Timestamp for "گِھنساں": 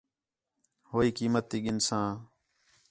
1.65-2.07